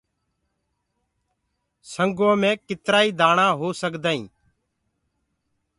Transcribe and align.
سنگو 1.91 2.29
مي 2.41 2.51
ڪيترآ 2.67 2.99
ئي 3.03 3.09
دآڻآ 3.19 3.47
هو 3.59 3.67
سگدآئين 3.81 4.25